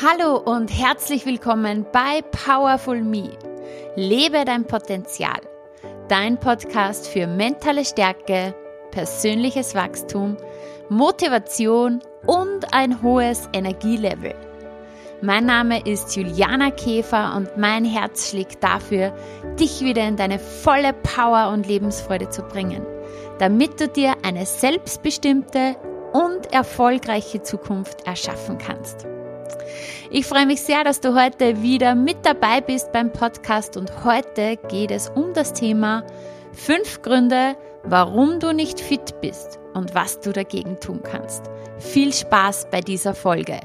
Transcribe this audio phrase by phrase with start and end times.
[0.00, 3.36] Hallo und herzlich willkommen bei Powerful Me.
[3.94, 5.40] Lebe dein Potenzial.
[6.08, 8.54] Dein Podcast für mentale Stärke,
[8.90, 10.38] persönliches Wachstum,
[10.88, 14.34] Motivation und ein hohes Energielevel.
[15.20, 19.12] Mein Name ist Juliana Käfer und mein Herz schlägt dafür,
[19.60, 22.86] dich wieder in deine volle Power und Lebensfreude zu bringen,
[23.38, 25.76] damit du dir eine selbstbestimmte
[26.14, 29.06] und erfolgreiche Zukunft erschaffen kannst.
[30.10, 34.56] Ich freue mich sehr, dass du heute wieder mit dabei bist beim Podcast und heute
[34.68, 36.04] geht es um das Thema
[36.52, 41.44] fünf Gründe, warum du nicht fit bist und was du dagegen tun kannst.
[41.78, 43.60] Viel Spaß bei dieser Folge.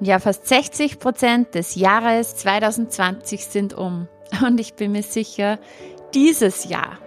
[0.00, 4.08] Ja, fast 60 Prozent des Jahres 2020 sind um
[4.46, 5.58] und ich bin mir sicher,
[6.14, 6.98] dieses Jahr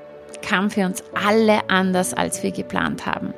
[0.41, 3.33] kam für uns alle anders, als wir geplant haben.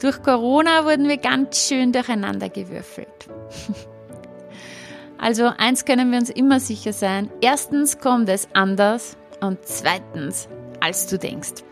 [0.00, 3.28] Durch Corona wurden wir ganz schön durcheinander gewürfelt.
[5.20, 7.28] Also eins können wir uns immer sicher sein.
[7.40, 11.64] Erstens kommt es anders und zweitens, als du denkst.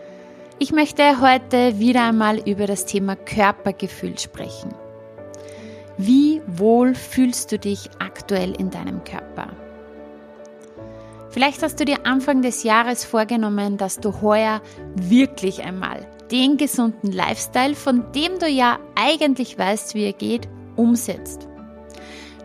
[0.59, 4.75] Ich möchte heute wieder einmal über das Thema Körpergefühl sprechen.
[5.97, 9.51] Wie wohl fühlst du dich aktuell in deinem Körper?
[11.31, 14.61] Vielleicht hast du dir Anfang des Jahres vorgenommen, dass du heuer
[14.97, 21.49] wirklich einmal den gesunden Lifestyle, von dem du ja eigentlich weißt, wie er geht, umsetzt.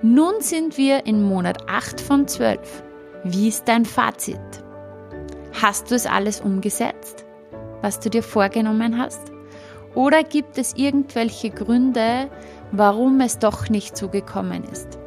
[0.02, 2.84] Nun sind wir in Monat 8 von 12.
[3.24, 4.40] Wie ist dein Fazit?
[5.62, 7.26] Hast du es alles umgesetzt,
[7.82, 9.32] was du dir vorgenommen hast?
[9.94, 12.30] Oder gibt es irgendwelche Gründe,
[12.72, 14.98] warum es doch nicht so gekommen ist?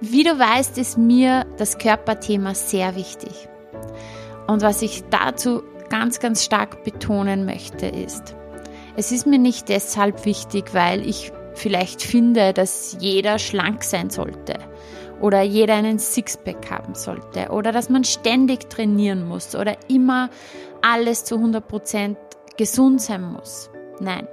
[0.00, 3.48] Wie du weißt, ist mir das Körperthema sehr wichtig.
[4.46, 8.34] Und was ich dazu ganz, ganz stark betonen möchte, ist,
[8.96, 14.54] es ist mir nicht deshalb wichtig, weil ich vielleicht finde, dass jeder schlank sein sollte
[15.20, 20.30] oder jeder einen Sixpack haben sollte oder dass man ständig trainieren muss oder immer
[20.80, 22.16] alles zu 100%
[22.56, 23.68] gesund sein muss.
[24.00, 24.26] Nein,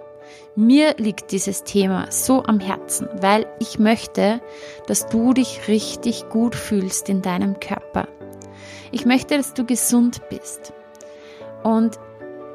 [0.56, 4.40] mir liegt dieses Thema so am Herzen, weil ich möchte,
[4.88, 8.08] dass du dich richtig gut fühlst in deinem Körper.
[8.94, 10.72] Ich möchte, dass du gesund bist.
[11.64, 12.00] Und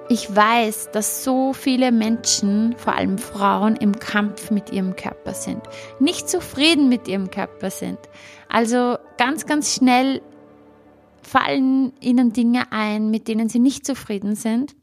[0.08, 5.62] ich weiß, dass so viele Menschen, vor allem Frauen, im Kampf mit ihrem Körper sind,
[5.98, 7.98] nicht zufrieden mit ihrem Körper sind.
[8.48, 10.20] Also ganz, ganz schnell
[11.22, 14.76] fallen ihnen Dinge ein, mit denen sie nicht zufrieden sind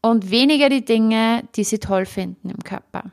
[0.00, 3.04] und weniger die Dinge, die sie toll finden im Körper.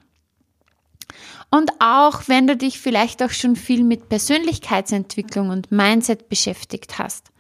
[1.51, 7.31] Und auch wenn du dich vielleicht auch schon viel mit Persönlichkeitsentwicklung und Mindset beschäftigt hast,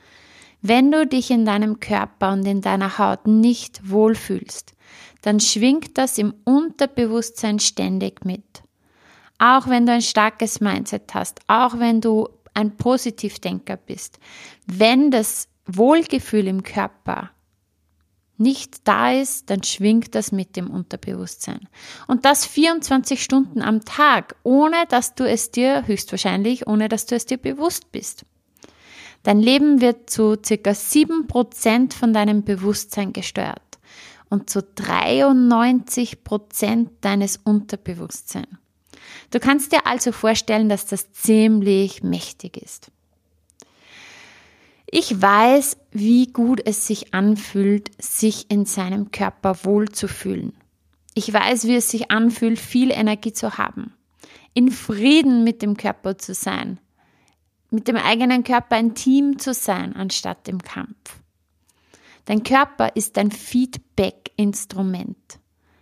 [0.67, 4.73] wenn du dich in deinem Körper und in deiner Haut nicht wohlfühlst,
[5.21, 8.63] dann schwingt das im Unterbewusstsein ständig mit.
[9.37, 14.17] Auch wenn du ein starkes Mindset hast, auch wenn du ein Positivdenker bist,
[14.65, 17.31] wenn das Wohlgefühl im Körper
[18.37, 21.69] nicht da ist, dann schwingt das mit dem Unterbewusstsein.
[22.07, 27.15] Und das 24 Stunden am Tag, ohne dass du es dir, höchstwahrscheinlich, ohne dass du
[27.15, 28.25] es dir bewusst bist.
[29.25, 33.79] Dein Leben wird zu circa 7% von deinem Bewusstsein gesteuert
[34.29, 38.45] und zu 93% deines Unterbewusstseins.
[39.31, 42.91] Du kannst dir also vorstellen, dass das ziemlich mächtig ist.
[44.85, 50.53] Ich weiß, wie gut es sich anfühlt, sich in seinem Körper wohlzufühlen.
[51.15, 53.95] Ich weiß, wie es sich anfühlt, viel Energie zu haben,
[54.53, 56.79] in Frieden mit dem Körper zu sein,
[57.75, 61.19] mit dem eigenen Körper ein Team zu sein, anstatt im Kampf.
[62.25, 65.39] Dein Körper ist ein Feedback-Instrument.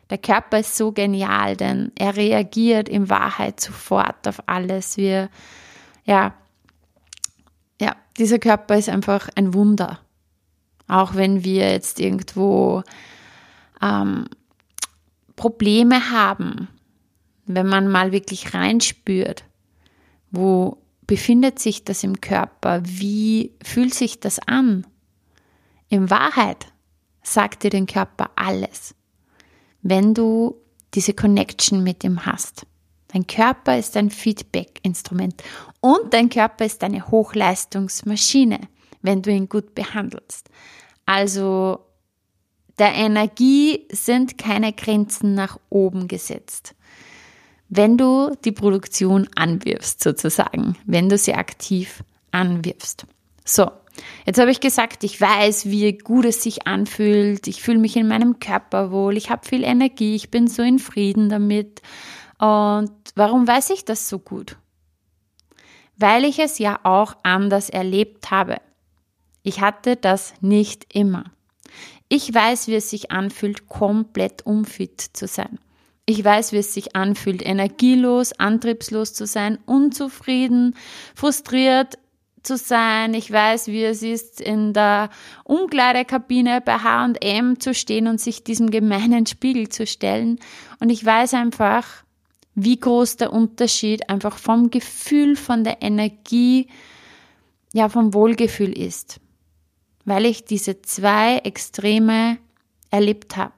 [0.09, 4.97] Der Körper ist so genial, denn er reagiert in Wahrheit sofort auf alles.
[4.97, 5.29] Wir,
[6.03, 6.33] ja,
[7.79, 9.99] ja, dieser Körper ist einfach ein Wunder.
[10.87, 12.83] Auch wenn wir jetzt irgendwo
[13.81, 14.25] ähm,
[15.35, 16.67] Probleme haben,
[17.45, 19.45] wenn man mal wirklich reinspürt,
[20.31, 22.81] wo befindet sich das im Körper?
[22.85, 24.87] Wie fühlt sich das an?
[25.89, 26.67] In Wahrheit
[27.21, 28.95] sagt dir den Körper alles,
[29.81, 30.55] wenn du
[30.93, 32.65] diese Connection mit ihm hast.
[33.09, 35.43] Dein Körper ist ein Feedback-Instrument
[35.81, 38.59] und dein Körper ist eine Hochleistungsmaschine,
[39.01, 40.49] wenn du ihn gut behandelst.
[41.05, 41.79] Also
[42.79, 46.75] der Energie sind keine Grenzen nach oben gesetzt
[47.75, 53.07] wenn du die Produktion anwirfst, sozusagen, wenn du sie aktiv anwirfst.
[53.45, 53.71] So,
[54.25, 58.07] jetzt habe ich gesagt, ich weiß, wie gut es sich anfühlt, ich fühle mich in
[58.07, 61.81] meinem Körper wohl, ich habe viel Energie, ich bin so in Frieden damit
[62.43, 64.57] Und warum weiß ich das so gut?
[65.97, 68.57] Weil ich es ja auch anders erlebt habe.
[69.43, 71.25] Ich hatte das nicht immer.
[72.09, 75.57] Ich weiß, wie es sich anfühlt, komplett unfit zu sein.
[76.05, 80.75] Ich weiß, wie es sich anfühlt, energielos, antriebslos zu sein, unzufrieden,
[81.15, 81.97] frustriert
[82.43, 83.13] zu sein.
[83.13, 85.09] Ich weiß, wie es ist, in der
[85.45, 90.39] Umkleidekabine bei H&M zu stehen und sich diesem gemeinen Spiegel zu stellen.
[90.81, 91.87] Und ich weiß einfach,
[92.53, 96.67] wie groß der Unterschied einfach vom Gefühl, von der Energie,
[97.73, 99.21] ja, vom Wohlgefühl ist.
[100.03, 102.37] Weil ich diese zwei Extreme
[102.91, 103.53] erlebt habe.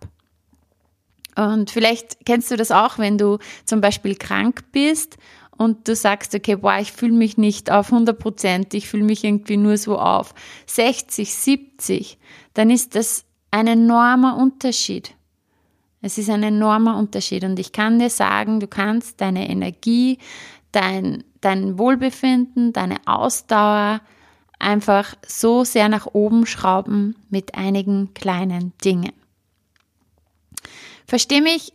[1.35, 5.17] Und vielleicht kennst du das auch, wenn du zum Beispiel krank bist
[5.57, 9.23] und du sagst, okay, boah, ich fühle mich nicht auf 100 Prozent, ich fühle mich
[9.23, 10.33] irgendwie nur so auf
[10.67, 12.17] 60, 70,
[12.53, 15.13] dann ist das ein enormer Unterschied.
[16.01, 20.19] Es ist ein enormer Unterschied und ich kann dir sagen, du kannst deine Energie,
[20.71, 24.01] dein, dein Wohlbefinden, deine Ausdauer
[24.59, 29.13] einfach so sehr nach oben schrauben mit einigen kleinen Dingen.
[31.07, 31.73] Versteh mich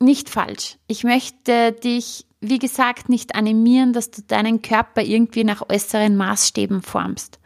[0.00, 0.76] nicht falsch.
[0.86, 6.82] Ich möchte dich, wie gesagt, nicht animieren, dass du deinen Körper irgendwie nach äußeren Maßstäben
[6.82, 7.38] formst.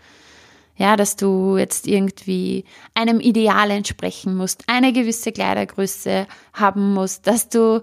[0.77, 2.65] Ja, dass du jetzt irgendwie
[2.95, 7.83] einem Ideal entsprechen musst, eine gewisse Kleidergröße haben musst, dass du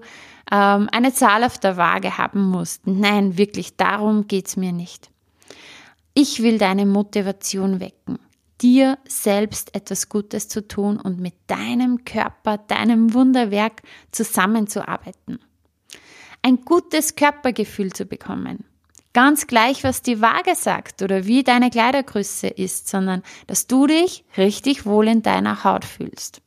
[0.50, 2.86] ähm, eine Zahl auf der Waage haben musst.
[2.88, 5.10] Nein, wirklich, darum geht's mir nicht.
[6.12, 8.18] Ich will deine Motivation wecken
[8.60, 13.82] dir selbst etwas Gutes zu tun und mit deinem Körper, deinem Wunderwerk
[14.12, 15.38] zusammenzuarbeiten.
[16.42, 18.64] Ein gutes Körpergefühl zu bekommen.
[19.12, 24.24] Ganz gleich, was die Waage sagt oder wie deine Kleidergröße ist, sondern dass du dich
[24.36, 26.40] richtig wohl in deiner Haut fühlst.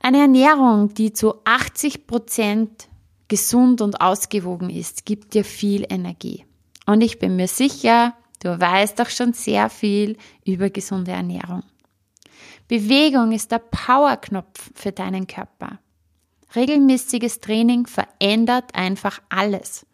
[0.00, 2.88] Eine Ernährung, die zu 80 Prozent
[3.28, 6.44] gesund und ausgewogen ist, gibt dir viel Energie.
[6.86, 11.62] Und ich bin mir sicher, Du weißt doch schon sehr viel über gesunde Ernährung.
[12.68, 15.78] Bewegung ist der Powerknopf für deinen Körper.
[16.54, 19.86] Regelmäßiges Training verändert einfach alles.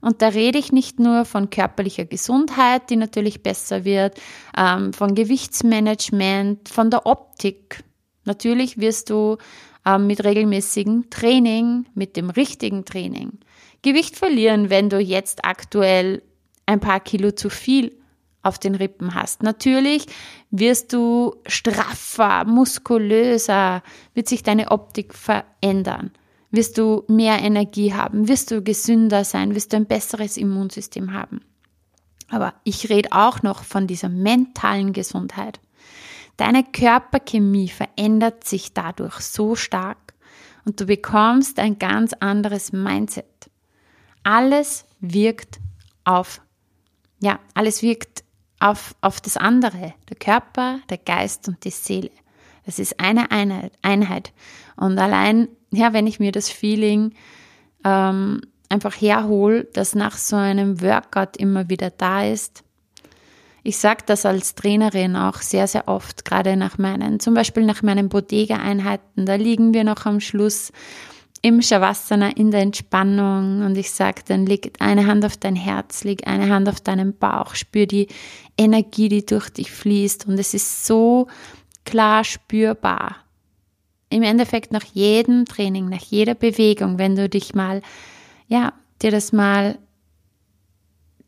[0.00, 4.16] Und da rede ich nicht nur von körperlicher Gesundheit, die natürlich besser wird,
[4.56, 7.82] ähm, von Gewichtsmanagement, von der Optik.
[8.24, 9.38] Natürlich wirst du
[9.84, 13.40] ähm, mit regelmäßigem Training, mit dem richtigen Training,
[13.82, 16.22] Gewicht verlieren, wenn du jetzt aktuell
[16.68, 17.96] ein paar Kilo zu viel
[18.42, 19.42] auf den Rippen hast.
[19.42, 20.06] Natürlich
[20.50, 23.82] wirst du straffer, muskulöser,
[24.14, 26.12] wird sich deine Optik verändern.
[26.50, 31.40] Wirst du mehr Energie haben, wirst du gesünder sein, wirst du ein besseres Immunsystem haben.
[32.30, 35.60] Aber ich rede auch noch von dieser mentalen Gesundheit.
[36.36, 40.14] Deine Körperchemie verändert sich dadurch so stark
[40.64, 43.50] und du bekommst ein ganz anderes Mindset.
[44.22, 45.58] Alles wirkt
[46.04, 46.40] auf
[47.20, 48.24] ja, alles wirkt
[48.60, 52.10] auf, auf das andere, der Körper, der Geist und die Seele.
[52.66, 54.32] Das ist eine Einheit.
[54.76, 57.14] Und allein, ja, wenn ich mir das Feeling
[57.84, 62.64] ähm, einfach herhole, das nach so einem Workout immer wieder da ist.
[63.62, 67.82] Ich sage das als Trainerin auch sehr, sehr oft, gerade nach meinen, zum Beispiel nach
[67.82, 69.26] meinen Bodega-Einheiten.
[69.26, 70.72] Da liegen wir noch am Schluss
[71.42, 76.04] im Shavasana in der Entspannung und ich sage dann, leg eine Hand auf dein Herz,
[76.04, 78.08] leg eine Hand auf deinen Bauch, spür die
[78.56, 81.28] Energie, die durch dich fließt und es ist so
[81.84, 83.16] klar spürbar.
[84.10, 87.82] Im Endeffekt nach jedem Training, nach jeder Bewegung, wenn du dich mal,
[88.48, 89.78] ja, dir das mal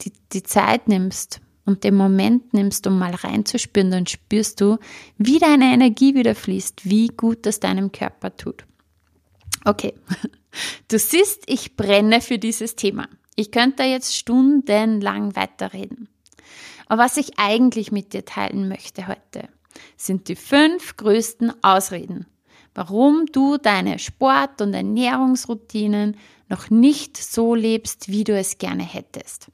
[0.00, 4.78] die, die Zeit nimmst und den Moment nimmst, um mal reinzuspüren, dann spürst du,
[5.18, 8.64] wie deine Energie wieder fließt, wie gut das deinem Körper tut.
[9.64, 9.94] Okay,
[10.88, 13.08] du siehst, ich brenne für dieses Thema.
[13.36, 16.08] Ich könnte jetzt stundenlang weiterreden.
[16.86, 19.48] Aber was ich eigentlich mit dir teilen möchte heute,
[19.96, 22.26] sind die fünf größten Ausreden,
[22.74, 26.16] warum du deine Sport- und Ernährungsroutinen
[26.48, 29.50] noch nicht so lebst, wie du es gerne hättest.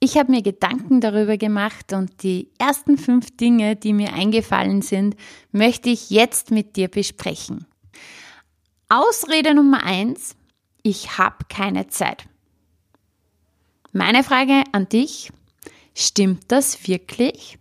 [0.00, 5.16] Ich habe mir Gedanken darüber gemacht und die ersten fünf Dinge, die mir eingefallen sind,
[5.50, 7.66] möchte ich jetzt mit dir besprechen.
[8.94, 10.36] Ausrede Nummer eins,
[10.84, 12.26] ich habe keine Zeit.
[13.90, 15.32] Meine Frage an dich,
[15.96, 17.58] stimmt das wirklich?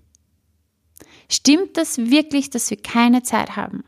[1.28, 3.84] Stimmt das wirklich, dass wir keine Zeit haben?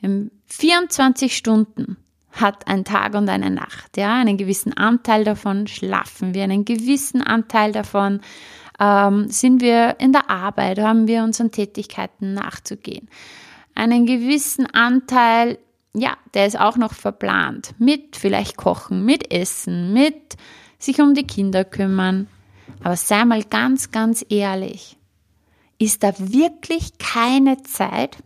[0.00, 1.96] In 24 Stunden
[2.30, 7.20] hat ein Tag und eine Nacht, ja, einen gewissen Anteil davon schlafen wir, einen gewissen
[7.20, 8.20] Anteil davon
[8.78, 13.10] ähm, sind wir in der Arbeit, haben wir unseren Tätigkeiten nachzugehen.
[13.74, 15.58] Einen gewissen Anteil
[15.94, 17.74] ja, der ist auch noch verplant.
[17.78, 20.36] Mit vielleicht Kochen, mit Essen, mit
[20.78, 22.28] sich um die Kinder kümmern.
[22.82, 24.96] Aber sei mal ganz, ganz ehrlich.
[25.78, 28.18] Ist da wirklich keine Zeit?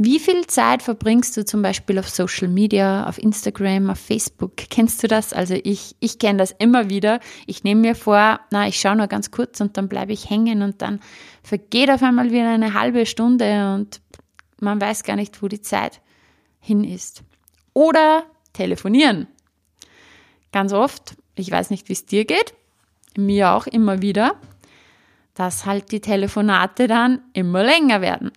[0.00, 4.56] Wie viel Zeit verbringst du zum Beispiel auf Social Media, auf Instagram, auf Facebook?
[4.56, 5.32] Kennst du das?
[5.32, 7.18] Also ich, ich kenne das immer wieder.
[7.46, 10.62] Ich nehme mir vor, na, ich schaue nur ganz kurz und dann bleibe ich hängen
[10.62, 11.00] und dann
[11.42, 14.00] vergeht auf einmal wieder eine halbe Stunde und
[14.60, 16.00] man weiß gar nicht, wo die Zeit
[16.60, 17.22] hin ist.
[17.74, 19.28] Oder telefonieren.
[20.52, 22.54] Ganz oft, ich weiß nicht, wie es dir geht,
[23.16, 24.40] mir auch immer wieder,
[25.34, 28.32] dass halt die Telefonate dann immer länger werden.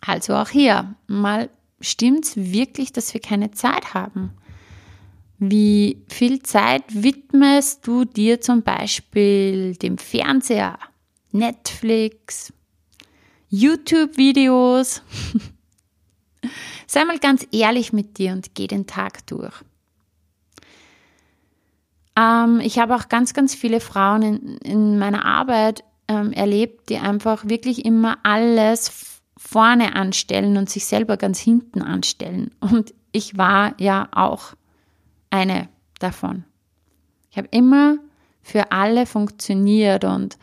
[0.00, 4.32] Also auch hier, mal stimmt's wirklich, dass wir keine Zeit haben?
[5.38, 10.78] Wie viel Zeit widmest du dir zum Beispiel dem Fernseher,
[11.30, 12.52] Netflix,
[13.48, 15.02] YouTube-Videos?
[16.86, 19.54] Sei mal ganz ehrlich mit dir und geh den Tag durch.
[22.16, 26.98] Ähm, ich habe auch ganz, ganz viele Frauen in, in meiner Arbeit ähm, erlebt, die
[26.98, 32.50] einfach wirklich immer alles vorne anstellen und sich selber ganz hinten anstellen.
[32.60, 34.54] Und ich war ja auch
[35.30, 35.68] eine
[36.00, 36.44] davon.
[37.30, 37.98] Ich habe immer
[38.42, 40.38] für alle funktioniert und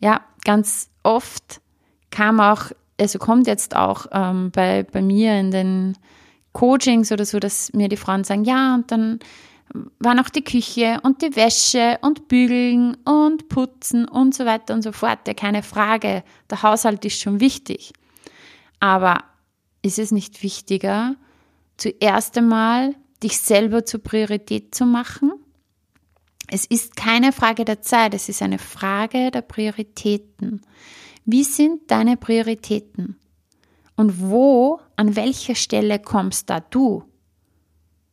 [0.00, 1.60] ja, ganz oft
[2.14, 5.98] kam auch, also kommt jetzt auch ähm, bei, bei mir in den
[6.52, 9.18] Coachings oder so, dass mir die Frauen sagen, ja, und dann
[9.98, 14.82] war noch die Küche und die Wäsche und Bügeln und Putzen und so weiter und
[14.82, 15.26] so fort.
[15.26, 16.22] Ja, keine Frage.
[16.48, 17.92] Der Haushalt ist schon wichtig.
[18.78, 19.24] Aber
[19.82, 21.16] ist es nicht wichtiger,
[21.76, 25.32] zuerst einmal dich selber zur Priorität zu machen?
[26.46, 30.60] Es ist keine Frage der Zeit, es ist eine Frage der Prioritäten.
[31.24, 33.18] Wie sind deine Prioritäten?
[33.96, 37.04] Und wo, an welcher Stelle kommst da du?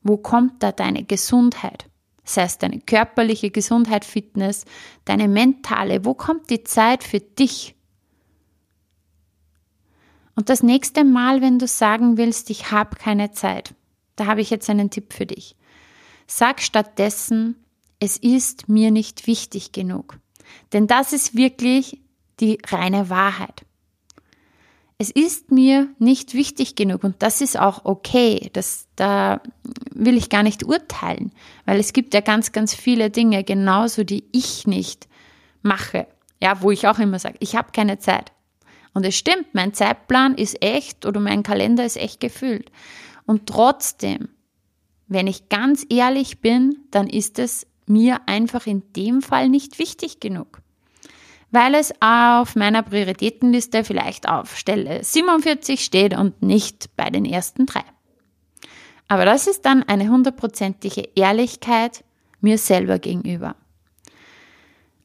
[0.04, 1.90] Wo kommt da deine Gesundheit?
[2.24, 4.66] Sei es deine körperliche Gesundheit, Fitness,
[5.06, 7.76] deine mentale, wo kommt die Zeit für dich?
[10.36, 13.76] Und das nächste Mal, wenn du sagen willst, ich habe keine Zeit,
[14.16, 15.56] da habe ich jetzt einen Tipp für dich.
[16.28, 17.56] Sag stattdessen,
[18.00, 20.20] es ist mir nicht wichtig genug.
[20.74, 22.00] Denn das ist wirklich
[22.42, 23.66] die reine Wahrheit.
[24.98, 28.52] Es ist mir nicht wichtig genug und das ist auch okay.
[28.54, 29.42] Das, da
[29.92, 31.32] will ich gar nicht urteilen,
[31.66, 35.08] weil es gibt ja ganz, ganz viele Dinge, genauso die ich nicht
[35.64, 36.06] mache.
[36.40, 38.32] Ja, wo ich auch immer sage, ich habe keine Zeit.
[38.94, 42.72] Und es stimmt, mein Zeitplan ist echt oder mein Kalender ist echt gefüllt.
[43.26, 44.30] Und trotzdem,
[45.08, 50.20] wenn ich ganz ehrlich bin, dann ist es mir einfach in dem Fall nicht wichtig
[50.20, 50.62] genug.
[51.52, 57.66] Weil es auf meiner Prioritätenliste vielleicht auf Stelle 47 steht und nicht bei den ersten
[57.66, 57.84] drei.
[59.08, 62.06] Aber das ist dann eine hundertprozentige Ehrlichkeit
[62.40, 63.56] mir selber gegenüber.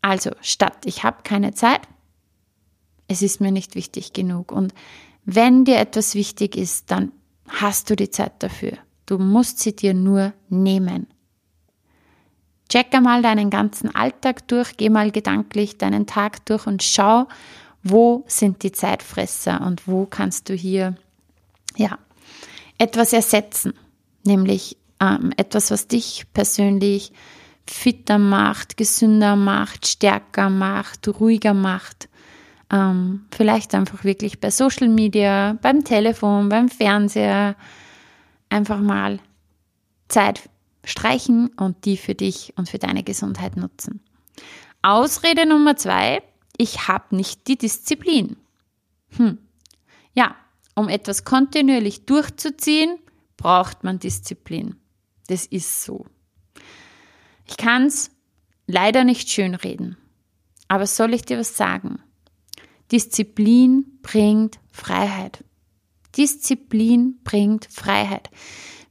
[0.01, 1.81] Also statt ich habe keine Zeit,
[3.09, 4.53] es ist mir nicht wichtig genug.
[4.53, 4.73] Und
[5.25, 7.11] wenn dir etwas wichtig ist, dann
[7.49, 8.79] hast du die Zeit dafür.
[9.07, 11.09] Du musst sie dir nur nehmen.
[12.69, 17.27] Check einmal deinen ganzen Alltag durch, geh mal gedanklich deinen Tag durch und schau,
[17.83, 20.97] wo sind die Zeitfresser und wo kannst du hier
[21.77, 21.99] ja
[22.79, 23.75] etwas ersetzen,
[24.25, 27.13] nämlich ähm, etwas, was dich persönlich
[27.69, 32.09] fitter macht, gesünder macht, stärker macht, ruhiger macht.
[32.71, 37.55] Ähm, vielleicht einfach wirklich bei Social Media, beim Telefon, beim Fernseher
[38.49, 39.21] einfach mal
[40.09, 40.49] Zeit
[40.87, 44.01] streichen und die für dich und für deine Gesundheit nutzen.
[44.81, 46.23] Ausrede Nummer zwei,
[46.57, 48.37] ich habe nicht die Disziplin.
[49.17, 49.39] Hm.
[50.15, 50.37] Ja,
[50.75, 52.99] um etwas kontinuierlich durchzuziehen,
[53.37, 54.77] braucht man Disziplin.
[55.27, 56.07] Das ist so.
[57.47, 58.11] Ich kann es
[58.67, 59.97] leider nicht schönreden,
[60.69, 62.01] aber soll ich dir was sagen?
[62.93, 65.45] Disziplin bringt Freiheit.
[66.17, 68.31] Disziplin bringt Freiheit.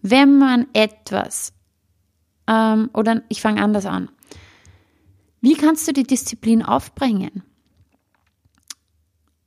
[0.02, 1.55] Wenn man etwas,
[2.48, 4.10] ähm, oder ich fange anders an,
[5.42, 7.44] wie kannst du die Disziplin aufbringen?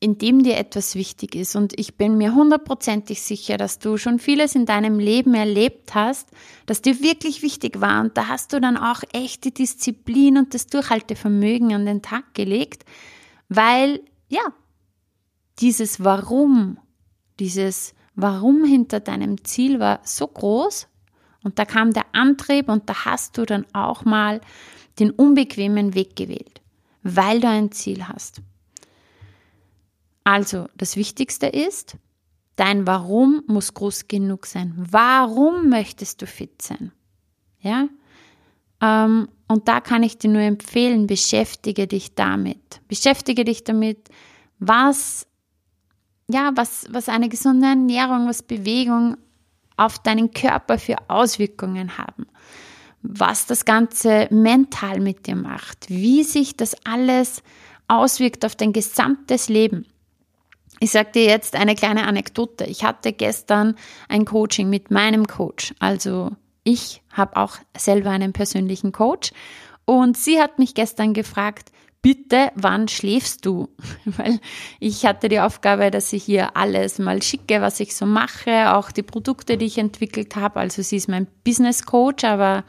[0.00, 1.57] Indem dir etwas wichtig ist.
[1.57, 6.28] Und ich bin mir hundertprozentig sicher, dass du schon vieles in deinem Leben erlebt hast,
[6.67, 8.00] das dir wirklich wichtig war.
[8.00, 12.33] Und da hast du dann auch echt die Disziplin und das Durchhaltevermögen an den Tag
[12.33, 12.85] gelegt,
[13.49, 14.52] weil ja,
[15.59, 16.78] dieses Warum,
[17.40, 20.87] dieses Warum hinter deinem Ziel war so groß
[21.42, 24.40] und da kam der Antrieb und da hast du dann auch mal
[24.99, 26.61] den unbequemen Weg gewählt,
[27.02, 28.42] weil du ein Ziel hast.
[30.25, 31.97] Also, das Wichtigste ist,
[32.59, 34.75] Dein Warum muss groß genug sein.
[34.76, 36.90] Warum möchtest du fit sein?
[37.61, 37.88] Ja?
[38.80, 42.80] Ähm, und da kann ich dir nur empfehlen, beschäftige dich damit.
[42.88, 44.09] Beschäftige dich damit,
[44.59, 45.28] was,
[46.28, 49.18] ja, was, was eine gesunde Ernährung, was Bewegung
[49.78, 52.26] auf deinen Körper für Auswirkungen haben.
[53.02, 55.88] Was das Ganze mental mit dir macht.
[55.88, 57.42] Wie sich das alles
[57.87, 59.87] auswirkt auf dein gesamtes Leben.
[60.80, 62.64] Ich sage dir jetzt eine kleine Anekdote.
[62.64, 63.75] Ich hatte gestern
[64.08, 66.30] ein Coaching mit meinem Coach, also
[66.62, 69.32] ich habe auch selber einen persönlichen Coach
[69.87, 73.69] und sie hat mich gestern gefragt, bitte, wann schläfst du?
[74.05, 74.40] Weil
[74.81, 78.90] ich hatte die Aufgabe, dass ich hier alles mal schicke, was ich so mache, auch
[78.90, 80.61] die Produkte, die ich entwickelt habe.
[80.61, 82.64] Also sie ist mein Business Coach, aber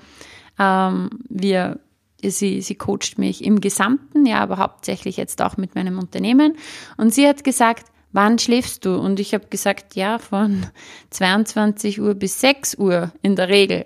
[0.58, 1.80] ähm, wir,
[2.22, 6.58] sie, sie coacht mich im Gesamten, ja, aber hauptsächlich jetzt auch mit meinem Unternehmen.
[6.98, 8.96] Und sie hat gesagt, wann schläfst du?
[8.96, 10.66] Und ich habe gesagt, ja, von
[11.12, 13.86] 22 Uhr bis 6 Uhr in der Regel.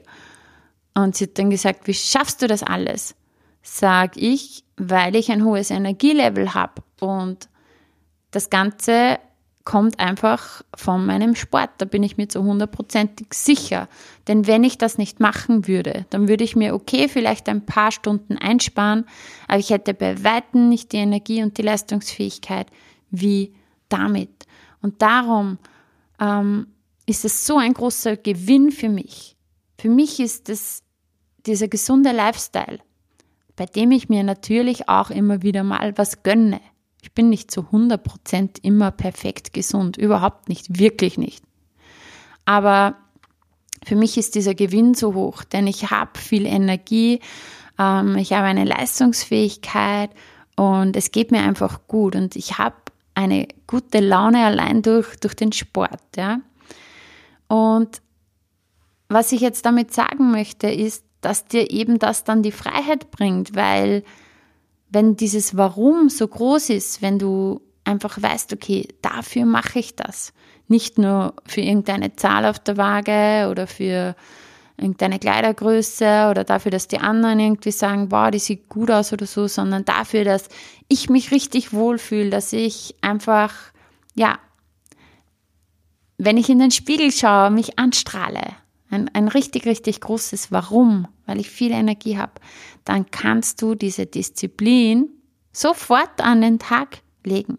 [0.95, 3.15] Und sie hat dann gesagt, wie schaffst du das alles?
[3.63, 6.83] Sag ich, weil ich ein hohes Energielevel habe.
[6.99, 7.49] Und
[8.31, 9.19] das Ganze
[9.63, 11.69] kommt einfach von meinem Sport.
[11.77, 13.87] Da bin ich mir zu hundertprozentig sicher.
[14.27, 17.91] Denn wenn ich das nicht machen würde, dann würde ich mir okay vielleicht ein paar
[17.91, 19.05] Stunden einsparen,
[19.47, 22.67] aber ich hätte bei weitem nicht die Energie und die Leistungsfähigkeit
[23.09, 23.53] wie
[23.87, 24.45] damit.
[24.81, 25.59] Und darum
[26.19, 26.67] ähm,
[27.05, 29.37] ist es so ein großer Gewinn für mich.
[29.77, 30.83] Für mich ist es
[31.45, 32.79] dieser gesunde Lifestyle,
[33.55, 36.59] bei dem ich mir natürlich auch immer wieder mal was gönne.
[37.01, 41.43] Ich bin nicht zu 100% immer perfekt gesund, überhaupt nicht, wirklich nicht.
[42.45, 42.95] Aber
[43.85, 47.19] für mich ist dieser Gewinn so hoch, denn ich habe viel Energie,
[47.77, 50.11] ähm, ich habe eine Leistungsfähigkeit
[50.55, 52.75] und es geht mir einfach gut und ich habe
[53.15, 56.01] eine gute Laune allein durch, durch den Sport.
[56.15, 56.39] Ja?
[57.47, 58.01] Und
[59.09, 63.55] was ich jetzt damit sagen möchte, ist, dass dir eben das dann die Freiheit bringt,
[63.55, 64.03] weil
[64.89, 70.33] wenn dieses Warum so groß ist, wenn du einfach weißt, okay, dafür mache ich das,
[70.67, 74.15] nicht nur für irgendeine Zahl auf der Waage oder für
[74.77, 79.25] irgendeine Kleidergröße oder dafür, dass die anderen irgendwie sagen, wow, die sieht gut aus oder
[79.25, 80.49] so, sondern dafür, dass
[80.87, 83.53] ich mich richtig wohlfühle, dass ich einfach,
[84.15, 84.39] ja,
[86.17, 88.55] wenn ich in den Spiegel schaue, mich anstrahle,
[88.93, 92.33] ein, ein richtig, richtig großes Warum, weil ich viel Energie habe,
[92.85, 95.09] dann kannst du diese Disziplin
[95.51, 97.57] sofort an den Tag legen.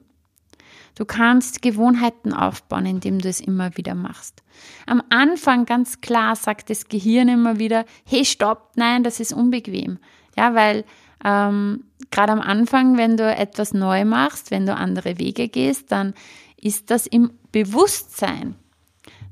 [0.96, 4.42] Du kannst Gewohnheiten aufbauen, indem du es immer wieder machst.
[4.86, 9.98] Am Anfang ganz klar sagt das Gehirn immer wieder, hey, stopp, nein, das ist unbequem.
[10.36, 10.84] Ja, weil
[11.24, 16.14] ähm, gerade am Anfang, wenn du etwas neu machst, wenn du andere Wege gehst, dann
[16.56, 18.54] ist das im Bewusstsein.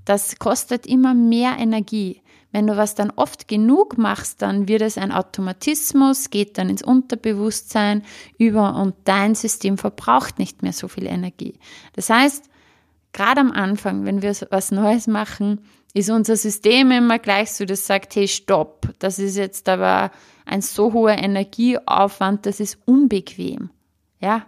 [0.05, 2.23] Das kostet immer mehr Energie.
[2.53, 6.83] Wenn du was dann oft genug machst, dann wird es ein Automatismus, geht dann ins
[6.83, 8.03] Unterbewusstsein
[8.37, 11.59] über und dein System verbraucht nicht mehr so viel Energie.
[11.95, 12.51] Das heißt,
[13.13, 15.61] gerade am Anfang, wenn wir was Neues machen,
[15.95, 20.11] ist unser System immer gleich so, das sagt, hey, stopp, das ist jetzt aber
[20.45, 23.71] ein so hoher Energieaufwand, das ist unbequem.
[24.21, 24.47] Ja,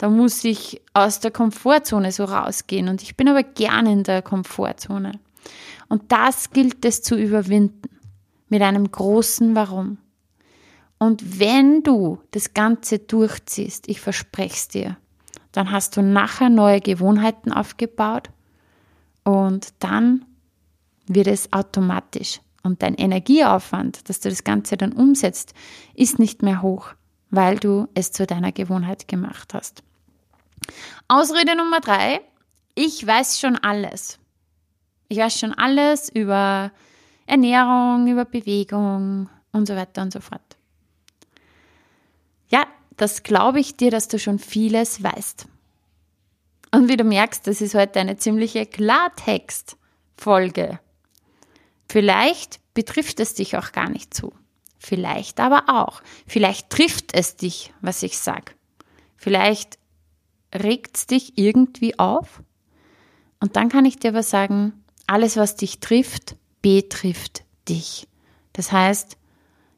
[0.00, 4.22] da muss ich aus der Komfortzone so rausgehen und ich bin aber gern in der
[4.22, 5.20] Komfortzone.
[5.90, 7.90] Und das gilt es zu überwinden
[8.48, 9.98] mit einem großen Warum.
[10.98, 14.96] Und wenn du das Ganze durchziehst, ich verspreche es dir,
[15.52, 18.30] dann hast du nachher neue Gewohnheiten aufgebaut
[19.22, 20.24] und dann
[21.08, 22.40] wird es automatisch.
[22.62, 25.52] Und dein Energieaufwand, dass du das Ganze dann umsetzt,
[25.92, 26.94] ist nicht mehr hoch,
[27.28, 29.82] weil du es zu deiner Gewohnheit gemacht hast.
[31.08, 32.20] Ausrede Nummer drei,
[32.74, 34.18] ich weiß schon alles.
[35.08, 36.72] Ich weiß schon alles über
[37.26, 40.40] Ernährung, über Bewegung und so weiter und so fort.
[42.48, 45.46] Ja, das glaube ich dir, dass du schon vieles weißt.
[46.72, 50.80] Und wie du merkst, das ist heute eine ziemliche Klartext-Folge.
[51.88, 54.32] Vielleicht betrifft es dich auch gar nicht so.
[54.78, 56.00] Vielleicht aber auch.
[56.26, 58.52] Vielleicht trifft es dich, was ich sage.
[59.16, 59.79] Vielleicht
[60.54, 62.42] regt es dich irgendwie auf.
[63.40, 64.72] Und dann kann ich dir aber sagen,
[65.06, 68.06] alles, was dich trifft, betrifft dich.
[68.52, 69.16] Das heißt,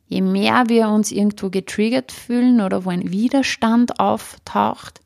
[0.08, 5.00] je mehr wir uns irgendwo getriggert fühlen oder wo ein Widerstand auftaucht,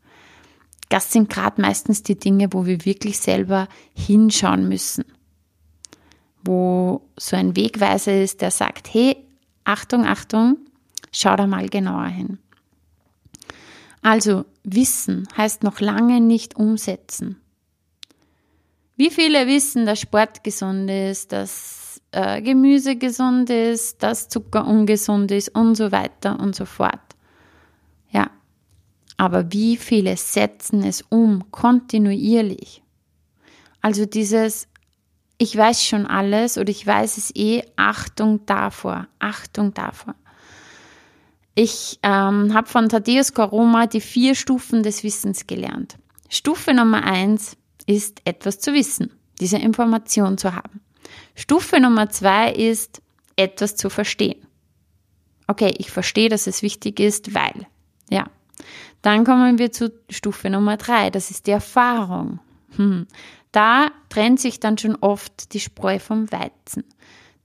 [0.89, 5.05] das sind gerade meistens die Dinge, wo wir wirklich selber hinschauen müssen.
[6.43, 9.17] Wo so ein Wegweiser ist, der sagt, hey,
[9.65, 10.59] Achtung, Achtung,
[11.11, 12.39] schau da mal genauer hin.
[14.01, 17.41] Also, Wissen heißt noch lange nicht umsetzen.
[18.97, 25.31] Wie viele wissen, dass Sport gesund ist, dass äh, Gemüse gesund ist, dass Zucker ungesund
[25.31, 27.15] ist und so weiter und so fort.
[28.11, 28.31] Ja,
[29.17, 32.83] aber wie viele setzen es um kontinuierlich?
[33.81, 34.67] Also dieses,
[35.39, 40.17] ich weiß schon alles oder ich weiß es eh, Achtung davor, Achtung davor.
[41.59, 45.97] Ich ähm, habe von Thaddeus Koroma die vier Stufen des Wissens gelernt.
[46.29, 50.83] Stufe Nummer eins ist etwas zu wissen, diese Information zu haben.
[51.35, 53.01] Stufe Nummer zwei ist
[53.37, 54.47] etwas zu verstehen.
[55.47, 57.67] Okay, ich verstehe, dass es wichtig ist, weil.
[58.11, 58.29] Ja.
[59.01, 62.39] Dann kommen wir zu Stufe Nummer drei, das ist die Erfahrung.
[62.77, 63.07] Hm.
[63.53, 66.85] Da trennt sich dann schon oft die Spreu vom Weizen.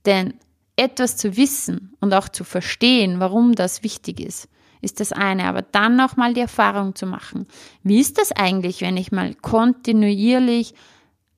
[0.04, 0.34] Denn
[0.82, 4.48] etwas zu wissen und auch zu verstehen, warum das wichtig ist,
[4.80, 7.46] ist das eine, aber dann nochmal die Erfahrung zu machen.
[7.82, 10.74] Wie ist das eigentlich, wenn ich mal kontinuierlich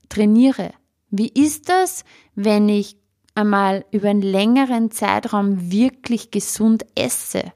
[0.09, 0.71] trainiere?
[1.09, 2.03] Wie ist das,
[2.33, 2.97] wenn ich
[3.35, 7.53] einmal über einen längeren Zeitraum wirklich gesund esse?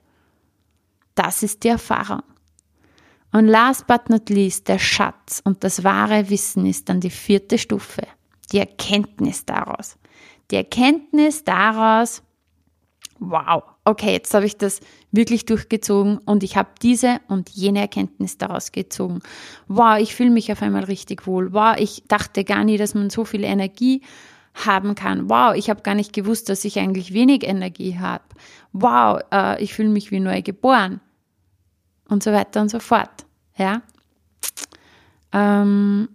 [1.15, 2.23] Das ist die Erfahrung.
[3.32, 7.58] Und last but not least, der Schatz und das wahre Wissen ist dann die vierte
[7.58, 8.04] Stufe,
[8.52, 9.98] die Erkenntnis daraus.
[10.51, 12.23] Die Erkenntnis daraus,
[13.19, 14.79] wow, okay, jetzt habe ich das
[15.12, 19.21] wirklich durchgezogen und ich habe diese und jene Erkenntnis daraus gezogen.
[19.67, 21.53] Wow, ich fühle mich auf einmal richtig wohl.
[21.53, 24.01] Wow, ich dachte gar nie, dass man so viel Energie
[24.53, 25.29] haben kann.
[25.29, 28.23] Wow, ich habe gar nicht gewusst, dass ich eigentlich wenig Energie habe.
[28.73, 31.01] Wow, äh, ich fühle mich wie neu geboren.
[32.07, 33.25] Und so weiter und so fort.
[33.55, 33.83] Ja.
[35.31, 36.09] Ähm,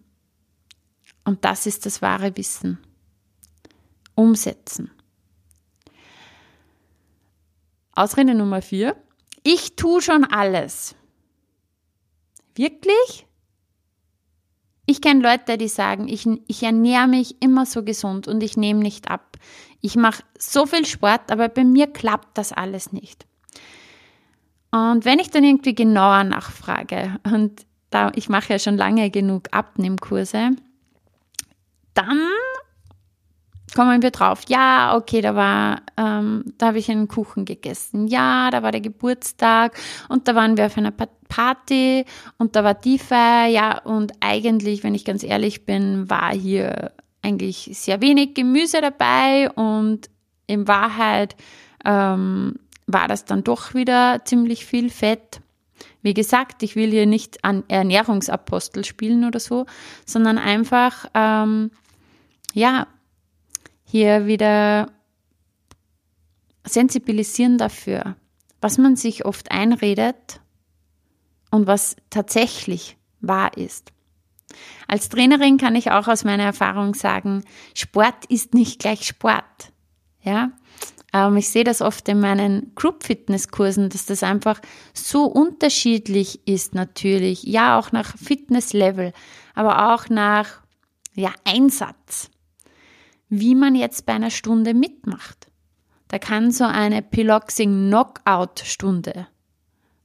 [1.25, 2.79] und das ist das wahre Wissen.
[4.15, 4.91] Umsetzen.
[7.93, 8.97] Ausrede Nummer vier.
[9.43, 10.97] Ich tue schon alles.
[12.55, 13.27] Wirklich?
[14.87, 18.81] Ich kenne Leute, die sagen, ich, ich ernähre mich immer so gesund und ich nehme
[18.81, 19.39] nicht ab.
[19.81, 23.27] Ich mache so viel Sport, aber bei mir klappt das alles nicht.
[24.71, 29.49] Und wenn ich dann irgendwie genauer nachfrage, und da ich mache ja schon lange genug
[29.53, 30.51] Abnehmkurse,
[31.95, 32.21] dann
[33.75, 38.51] kommen wir drauf, ja, okay, da war, ähm, da habe ich einen Kuchen gegessen, ja,
[38.51, 39.77] da war der Geburtstag
[40.09, 42.05] und da waren wir auf einer Party
[42.39, 46.93] und da war die Feier, ja, und eigentlich, wenn ich ganz ehrlich bin, war hier
[47.23, 50.09] eigentlich sehr wenig Gemüse dabei und
[50.47, 51.37] in Wahrheit
[51.85, 52.57] ähm,
[52.87, 55.41] war das dann doch wieder ziemlich viel Fett.
[56.03, 59.67] Wie gesagt, ich will hier nicht an Ernährungsapostel spielen oder so,
[60.05, 61.71] sondern einfach, ähm,
[62.53, 62.87] ja,
[63.95, 64.91] hier wieder
[66.65, 68.17] sensibilisieren dafür,
[68.61, 70.41] was man sich oft einredet
[71.53, 73.93] und was tatsächlich wahr ist.
[74.89, 79.71] Als Trainerin kann ich auch aus meiner Erfahrung sagen, Sport ist nicht gleich Sport.
[80.23, 80.51] Ja,
[81.13, 84.61] ähm, ich sehe das oft in meinen Group Fitness Kursen, dass das einfach
[84.93, 87.45] so unterschiedlich ist natürlich.
[87.45, 89.13] Ja, auch nach Fitness Level,
[89.55, 90.63] aber auch nach
[91.15, 92.33] ja, Einsatz
[93.29, 95.49] wie man jetzt bei einer Stunde mitmacht.
[96.09, 99.27] Da kann so eine Piloxing Knockout Stunde.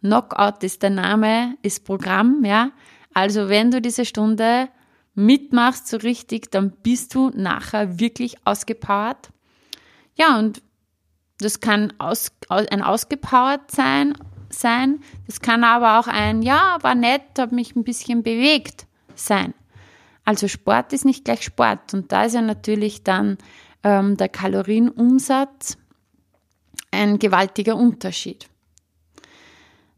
[0.02, 2.72] Knockout ist der Name, ist Programm, ja.
[3.14, 4.70] Also wenn du diese Stunde
[5.14, 9.30] mitmachst so richtig, dann bist du nachher wirklich ausgepowert.
[10.16, 10.62] Ja, und
[11.40, 14.14] das kann aus, ein ausgepowert sein,
[14.50, 15.00] sein.
[15.28, 19.54] Das kann aber auch ein, ja, war nett, habe mich ein bisschen bewegt sein.
[20.30, 23.40] Also Sport ist nicht gleich Sport und da ist ja natürlich dann
[23.82, 25.76] ähm, der Kalorienumsatz
[26.92, 28.48] ein gewaltiger Unterschied.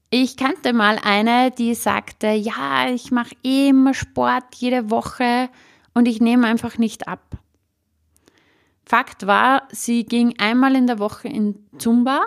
[0.09, 5.49] Ich kannte mal eine, die sagte, ja, ich mache eh immer Sport jede Woche
[5.93, 7.37] und ich nehme einfach nicht ab.
[8.85, 12.21] Fakt war, sie ging einmal in der Woche in Zumba.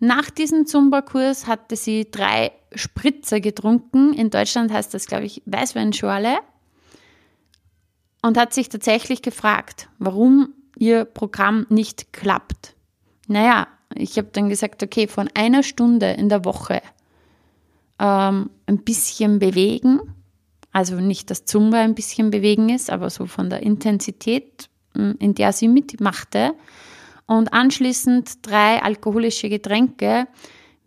[0.00, 4.12] Nach diesem Zumba-Kurs hatte sie drei Spritzer getrunken.
[4.12, 6.40] In Deutschland heißt das, glaube ich, Weißweinschorle
[8.24, 12.74] und hat sich tatsächlich gefragt, warum ihr Programm nicht klappt.
[13.28, 16.80] Naja, ich habe dann gesagt, okay, von einer Stunde in der Woche
[17.98, 20.00] ähm, ein bisschen bewegen,
[20.72, 25.34] also nicht das Zumba ein bisschen bewegen ist, aber so von der Intensität, hm, in
[25.34, 26.54] der sie mitmachte,
[27.26, 30.28] und anschließend drei alkoholische Getränke,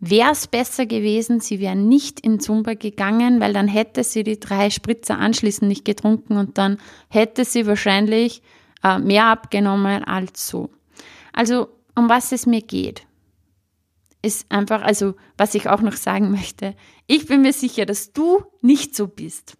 [0.00, 4.38] Wäre es besser gewesen, sie wäre nicht in Zumba gegangen, weil dann hätte sie die
[4.38, 8.42] drei Spritzer anschließend nicht getrunken und dann hätte sie wahrscheinlich
[8.84, 10.70] äh, mehr abgenommen als so.
[11.32, 13.06] Also, um was es mir geht,
[14.22, 18.42] ist einfach, also, was ich auch noch sagen möchte, ich bin mir sicher, dass du
[18.62, 19.56] nicht so bist.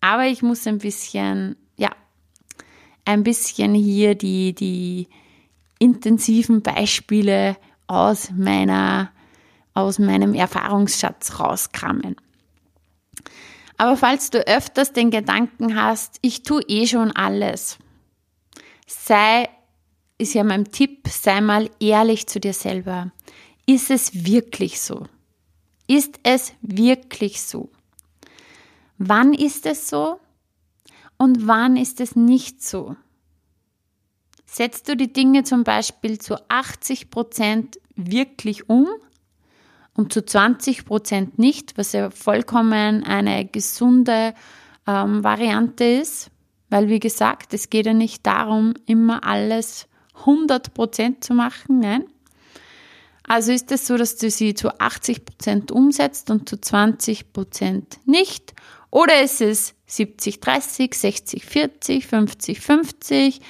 [0.00, 1.90] Aber ich muss ein bisschen, ja,
[3.04, 5.08] ein bisschen hier die, die
[5.78, 9.10] intensiven Beispiele aus meiner,
[9.78, 12.16] aus meinem Erfahrungsschatz rauskramen.
[13.76, 17.78] Aber falls du öfters den Gedanken hast, ich tue eh schon alles,
[18.86, 19.48] sei,
[20.18, 23.12] ist ja mein Tipp, sei mal ehrlich zu dir selber.
[23.66, 25.06] Ist es wirklich so?
[25.86, 27.70] Ist es wirklich so?
[28.98, 30.18] Wann ist es so?
[31.16, 32.96] Und wann ist es nicht so?
[34.44, 38.88] Setzt du die Dinge zum Beispiel zu 80 Prozent wirklich um
[39.98, 44.32] und zu 20 Prozent nicht, was ja vollkommen eine gesunde
[44.86, 46.30] ähm, Variante ist,
[46.70, 49.88] weil wie gesagt, es geht ja nicht darum, immer alles
[50.20, 52.04] 100 Prozent zu machen, nein.
[53.24, 57.98] Also ist es so, dass du sie zu 80 Prozent umsetzt und zu 20 Prozent
[58.06, 58.54] nicht.
[58.92, 63.40] Oder ist es 70, 30, 60, 40, 50, 50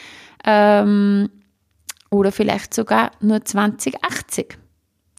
[0.46, 1.28] ähm,
[2.11, 4.58] oder vielleicht sogar nur 20, 80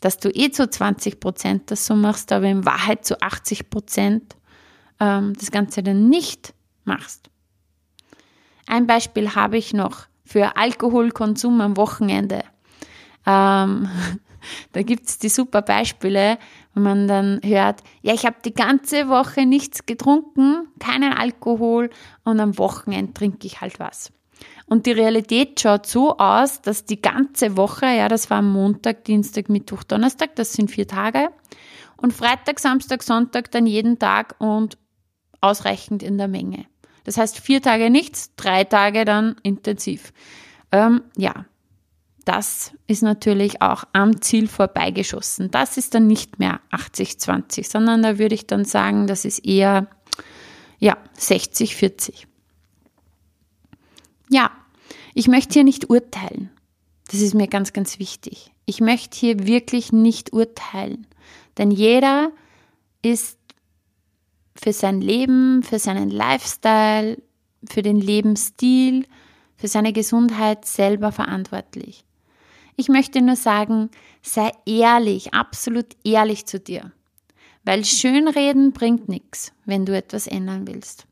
[0.02, 4.36] dass du eh zu 20 Prozent das so machst, aber in Wahrheit zu 80 Prozent
[5.00, 6.54] ähm, das Ganze dann nicht
[6.86, 7.30] machst.
[8.68, 12.44] Ein Beispiel habe ich noch für Alkoholkonsum am Wochenende.
[13.26, 13.90] Ähm,
[14.74, 16.38] da gibt es die super Beispiele,
[16.74, 21.90] wenn man dann hört, ja, ich habe die ganze Woche nichts getrunken, keinen Alkohol
[22.24, 24.12] und am Wochenende trinke ich halt was.
[24.66, 29.50] Und die Realität schaut so aus, dass die ganze Woche, ja, das war Montag, Dienstag,
[29.50, 31.30] Mittwoch, Donnerstag, das sind vier Tage.
[31.98, 34.78] Und Freitag, Samstag, Sonntag dann jeden Tag und
[35.42, 36.66] ausreichend in der Menge.
[37.04, 40.14] Das heißt vier Tage nichts, drei Tage dann intensiv.
[40.72, 41.46] Ähm, ja,
[42.26, 45.50] das ist natürlich auch am Ziel vorbeigeschossen.
[45.50, 49.88] Das ist dann nicht mehr 80-20, sondern da würde ich dann sagen, das ist eher
[50.78, 52.29] ja, 60-40.
[54.30, 54.52] Ja,
[55.14, 56.50] ich möchte hier nicht urteilen.
[57.12, 58.52] Das ist mir ganz, ganz wichtig.
[58.66, 61.08] Ich möchte hier wirklich nicht urteilen.
[61.58, 62.32] Denn jeder
[63.02, 63.40] ist
[64.56, 67.18] für sein Leben, für seinen Lifestyle,
[67.68, 69.06] für den Lebensstil,
[69.58, 72.06] für seine Gesundheit selber verantwortlich.
[72.76, 73.90] Ich möchte nur sagen,
[74.22, 76.92] sei ehrlich, absolut ehrlich zu dir.
[77.66, 81.09] Weil Schönreden bringt nichts, wenn du etwas ändern willst.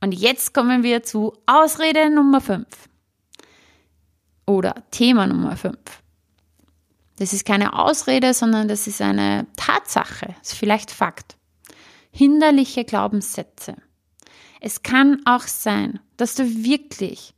[0.00, 2.66] Und jetzt kommen wir zu Ausrede Nummer 5.
[4.46, 5.76] Oder Thema Nummer 5.
[7.16, 11.36] Das ist keine Ausrede, sondern das ist eine Tatsache, ist vielleicht Fakt.
[12.12, 13.74] Hinderliche Glaubenssätze.
[14.60, 17.34] Es kann auch sein, dass du wirklich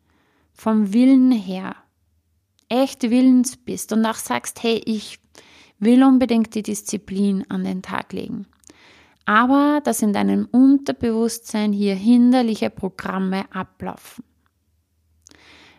[0.53, 1.75] vom Willen her
[2.69, 5.19] echt willens bist und auch sagst, hey, ich
[5.79, 8.47] will unbedingt die Disziplin an den Tag legen
[9.31, 14.25] aber dass in deinem Unterbewusstsein hier hinderliche Programme ablaufen.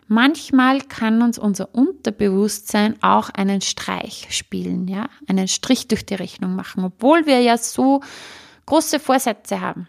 [0.08, 6.56] Manchmal kann uns unser Unterbewusstsein auch einen Streich spielen, ja, einen Strich durch die Rechnung
[6.56, 8.00] machen, obwohl wir ja so
[8.64, 9.86] große Vorsätze haben.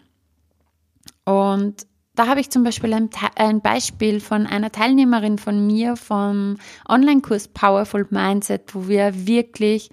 [1.24, 6.58] Und da habe ich zum Beispiel ein, ein, Beispiel von einer Teilnehmerin von mir vom
[6.86, 9.88] Online-Kurs Powerful Mindset, wo wir wirklich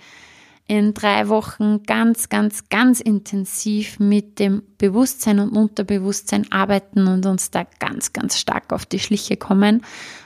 [0.67, 7.51] in drei Wochen ganz, ganz, ganz intensiv mit dem Bewusstsein und Unterbewusstsein arbeiten und uns
[7.51, 9.83] da ganz, ganz stark auf die Schliche kommen,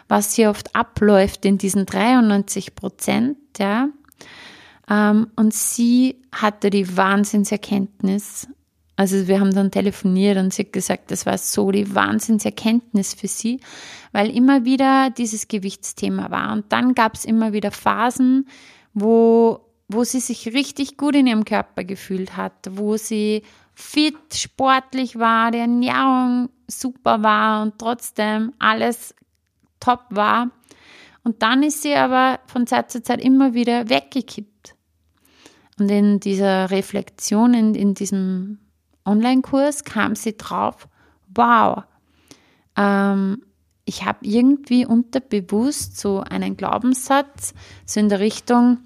[0.07, 3.89] was hier oft abläuft in diesen 93 Prozent, ja.
[4.89, 8.47] Ähm, und sie hatte die Wahnsinnserkenntnis.
[8.97, 13.27] Also wir haben dann telefoniert und sie hat gesagt, das war so die Wahnsinnserkenntnis für
[13.27, 13.59] sie,
[14.11, 16.53] weil immer wieder dieses Gewichtsthema war.
[16.53, 18.47] Und dann gab es immer wieder Phasen,
[18.93, 23.43] wo wo sie sich richtig gut in ihrem Körper gefühlt hat, wo sie
[23.73, 29.13] fit, sportlich war, die Ernährung super war und trotzdem alles
[29.79, 30.49] top war.
[31.23, 34.75] Und dann ist sie aber von Zeit zu Zeit immer wieder weggekippt.
[35.77, 38.59] Und in dieser Reflexion, in, in diesem
[39.05, 40.87] Online-Kurs kam sie drauf,
[41.33, 41.83] wow,
[42.77, 43.43] ähm,
[43.85, 47.53] ich habe irgendwie unterbewusst so einen Glaubenssatz,
[47.85, 48.79] so in der Richtung,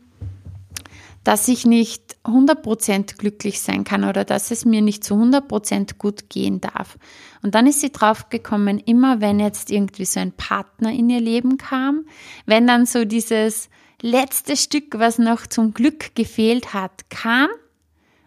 [1.30, 6.28] dass ich nicht 100% glücklich sein kann oder dass es mir nicht zu 100% gut
[6.28, 6.98] gehen darf.
[7.44, 11.60] Und dann ist sie draufgekommen, immer wenn jetzt irgendwie so ein Partner in ihr Leben
[11.60, 12.08] kam,
[12.48, 13.70] wenn dann so dieses
[14.02, 17.50] letzte Stück, was noch zum Glück gefehlt hat, kam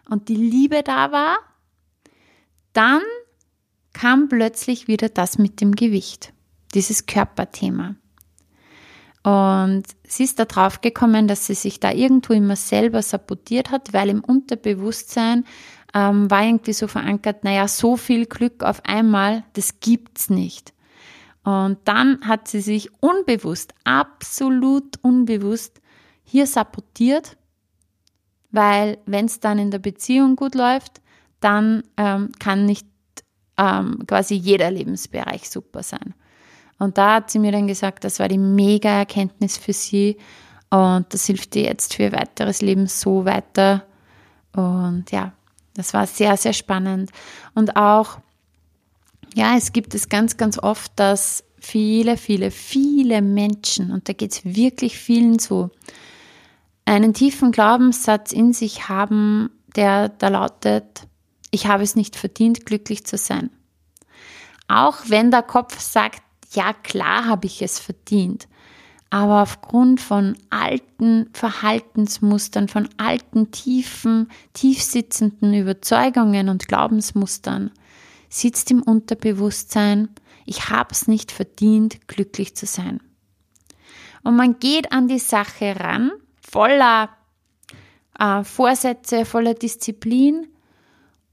[0.09, 1.35] und die Liebe da war,
[2.71, 3.01] dann
[3.91, 6.31] kam plötzlich wieder das mit dem Gewicht,
[6.73, 7.95] dieses Körperthema.
[9.23, 13.93] Und sie ist da drauf gekommen, dass sie sich da irgendwo immer selber sabotiert hat,
[13.93, 15.45] weil im Unterbewusstsein
[15.93, 20.73] ähm, war irgendwie so verankert, naja, so viel Glück auf einmal, das gibt's nicht.
[21.43, 25.81] Und dann hat sie sich unbewusst, absolut unbewusst
[26.23, 27.37] hier sabotiert,
[28.51, 31.01] weil wenn es dann in der Beziehung gut läuft,
[31.39, 32.87] dann ähm, kann nicht
[33.57, 36.13] ähm, quasi jeder Lebensbereich super sein.
[36.79, 40.17] Und da hat sie mir dann gesagt, das war die mega Erkenntnis für sie
[40.69, 43.85] und das hilft ihr jetzt für ihr weiteres Leben so weiter.
[44.53, 45.33] Und ja,
[45.75, 47.11] das war sehr, sehr spannend.
[47.53, 48.17] Und auch,
[49.35, 54.31] ja, es gibt es ganz, ganz oft, dass viele, viele, viele Menschen, und da geht
[54.31, 55.69] es wirklich vielen so,
[56.85, 61.07] einen tiefen Glaubenssatz in sich haben, der da lautet,
[61.51, 63.51] ich habe es nicht verdient, glücklich zu sein.
[64.67, 66.22] Auch wenn der Kopf sagt,
[66.53, 68.47] ja klar habe ich es verdient,
[69.09, 77.71] aber aufgrund von alten Verhaltensmustern, von alten, tiefen, tiefsitzenden Überzeugungen und Glaubensmustern
[78.29, 80.09] sitzt im Unterbewusstsein,
[80.45, 82.99] ich habe es nicht verdient, glücklich zu sein.
[84.23, 86.11] Und man geht an die Sache ran,
[86.41, 87.09] voller
[88.17, 90.47] äh, Vorsätze, voller Disziplin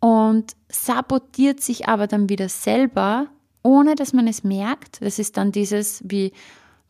[0.00, 3.28] und sabotiert sich aber dann wieder selber,
[3.62, 5.02] ohne dass man es merkt.
[5.02, 6.32] Das ist dann dieses wie,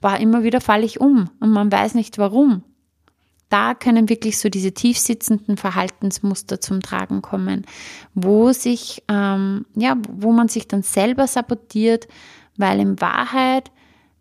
[0.01, 2.63] war immer wieder falle ich um und man weiß nicht warum.
[3.49, 7.67] Da können wirklich so diese tiefsitzenden Verhaltensmuster zum Tragen kommen,
[8.15, 12.07] wo sich, ähm, ja, wo man sich dann selber sabotiert,
[12.57, 13.73] weil in Wahrheit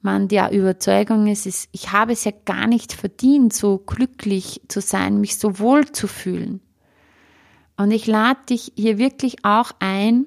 [0.02, 4.82] man der Überzeugung ist, ist, ich habe es ja gar nicht verdient, so glücklich zu
[4.82, 6.62] sein, mich so wohl zu fühlen.
[7.78, 10.26] Und ich lade dich hier wirklich auch ein,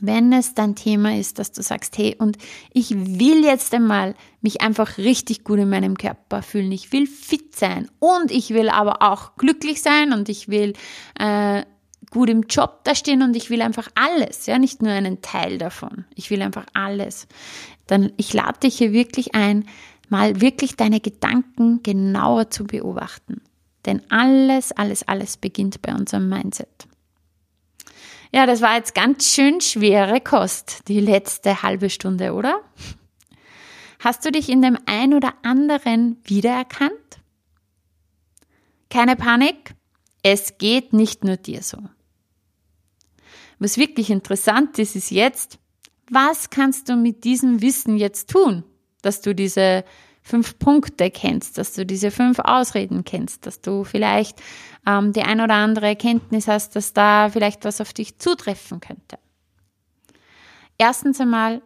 [0.00, 2.38] wenn es dein Thema ist, dass du sagst, hey, und
[2.72, 7.56] ich will jetzt einmal mich einfach richtig gut in meinem Körper fühlen, ich will fit
[7.56, 10.74] sein und ich will aber auch glücklich sein und ich will
[11.18, 11.62] äh,
[12.10, 15.58] gut im Job da stehen und ich will einfach alles, ja, nicht nur einen Teil
[15.58, 16.04] davon.
[16.14, 17.26] Ich will einfach alles.
[17.86, 19.66] Dann ich lade dich hier wirklich ein,
[20.08, 23.42] mal wirklich deine Gedanken genauer zu beobachten.
[23.84, 26.88] Denn alles, alles, alles beginnt bei unserem Mindset.
[28.32, 32.60] Ja, das war jetzt ganz schön schwere Kost, die letzte halbe Stunde, oder?
[34.00, 36.92] Hast du dich in dem ein oder anderen wiedererkannt?
[38.90, 39.74] Keine Panik,
[40.22, 41.78] es geht nicht nur dir so.
[43.58, 45.58] Was wirklich interessant ist, ist jetzt,
[46.10, 48.62] was kannst du mit diesem Wissen jetzt tun,
[49.02, 49.84] dass du diese
[50.28, 54.40] fünf Punkte kennst, dass du diese fünf Ausreden kennst, dass du vielleicht
[54.86, 59.18] ähm, die ein oder andere Erkenntnis hast, dass da vielleicht was auf dich zutreffen könnte.
[60.76, 61.62] Erstens einmal,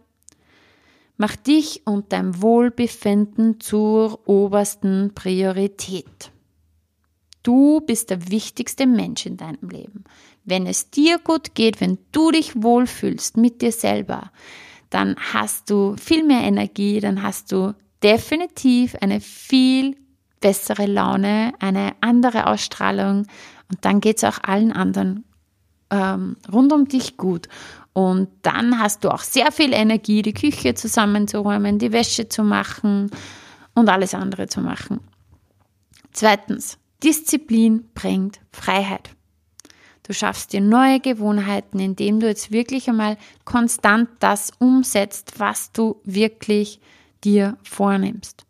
[1.17, 6.31] mach dich und dein Wohlbefinden zur obersten Priorität.
[7.43, 10.05] Du bist der wichtigste Mensch in deinem Leben.
[10.45, 14.31] Wenn es dir gut geht, wenn du dich wohlfühlst mit dir selber,
[14.89, 19.97] dann hast du viel mehr Energie, dann hast du definitiv eine viel
[20.41, 23.27] bessere Laune, eine andere Ausstrahlung
[23.71, 25.25] und dann geht es auch allen anderen
[25.91, 27.49] ähm, rund um dich gut.
[27.93, 33.11] Und dann hast du auch sehr viel Energie, die Küche zusammenzuräumen, die Wäsche zu machen
[33.75, 35.01] und alles andere zu machen.
[36.13, 39.11] Zweitens, Disziplin bringt Freiheit.
[40.05, 46.01] Du schaffst dir neue Gewohnheiten, indem du jetzt wirklich einmal konstant das umsetzt, was du
[46.05, 46.81] wirklich
[47.25, 48.45] dir vornimmst.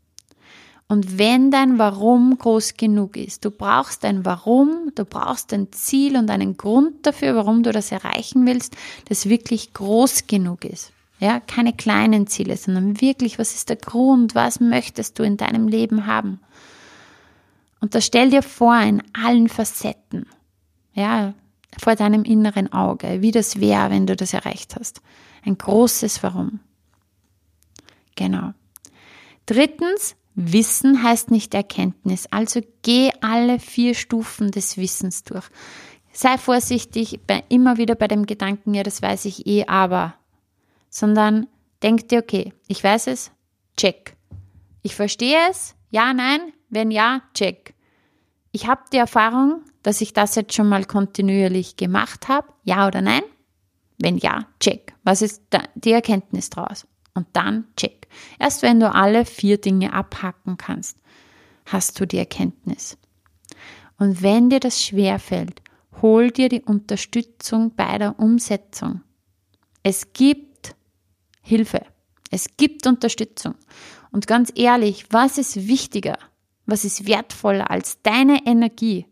[0.93, 6.19] Und wenn dein Warum groß genug ist, du brauchst ein Warum, du brauchst ein Ziel
[6.19, 8.77] und einen Grund dafür, warum du das erreichen willst,
[9.09, 10.93] das wirklich groß genug ist.
[11.19, 15.67] Ja, keine kleinen Ziele, sondern wirklich, was ist der Grund, was möchtest du in deinem
[15.67, 16.41] Leben haben?
[17.81, 20.27] Und das stell dir vor in allen Facetten.
[20.93, 21.33] Ja,
[21.79, 25.01] vor deinem inneren Auge, wie das wäre, wenn du das erreicht hast.
[25.43, 26.61] Ein großes Warum.
[28.15, 28.53] Genau.
[29.47, 32.27] Drittens, Wissen heißt nicht Erkenntnis.
[32.31, 35.47] Also geh alle vier Stufen des Wissens durch.
[36.13, 40.15] Sei vorsichtig bei, immer wieder bei dem Gedanken, ja, das weiß ich eh, aber.
[40.89, 41.49] Sondern
[41.83, 43.31] denk dir, okay, ich weiß es,
[43.77, 44.17] check.
[44.83, 47.75] Ich verstehe es, ja, nein, wenn ja, check.
[48.53, 53.01] Ich habe die Erfahrung, dass ich das jetzt schon mal kontinuierlich gemacht habe, ja oder
[53.01, 53.23] nein?
[53.99, 54.95] Wenn ja, check.
[55.05, 55.43] Was ist
[55.75, 56.87] die Erkenntnis daraus?
[57.15, 58.09] Und dann check.
[58.39, 60.99] Erst wenn du alle vier Dinge abhacken kannst,
[61.67, 62.97] hast du die Erkenntnis.
[63.99, 65.63] Und wenn dir das schwerfällt,
[66.01, 69.03] hol dir die Unterstützung bei der Umsetzung.
[69.83, 70.75] Es gibt
[71.43, 71.85] Hilfe.
[72.31, 73.55] Es gibt Unterstützung.
[74.11, 76.19] Und ganz ehrlich, was ist wichtiger?
[76.67, 79.07] Was ist wertvoller als deine Energie?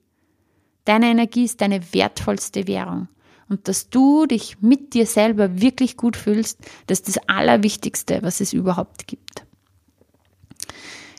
[0.84, 3.08] Deine Energie ist deine wertvollste Währung.
[3.50, 8.40] Und dass du dich mit dir selber wirklich gut fühlst, das ist das Allerwichtigste, was
[8.40, 9.44] es überhaupt gibt.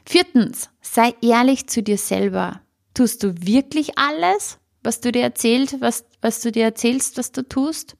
[0.06, 2.62] Viertens, sei ehrlich zu dir selber.
[2.94, 7.48] Tust du wirklich alles, was du dir erzählst, was, was du dir erzählst, was du
[7.48, 7.98] tust?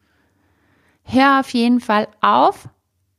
[1.04, 2.70] Hör auf jeden Fall auf,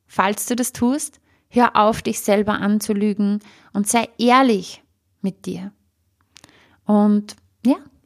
[0.07, 3.41] falls du das tust, hör auf, dich selber anzulügen
[3.75, 4.83] und sei ehrlich
[5.21, 5.73] mit dir.
[6.85, 7.37] Und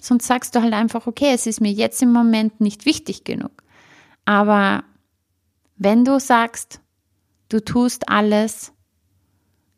[0.07, 3.63] sonst sagst du halt einfach, okay, es ist mir jetzt im Moment nicht wichtig genug.
[4.25, 4.85] Aber
[5.77, 6.81] wenn du sagst,
[7.49, 8.73] du tust alles,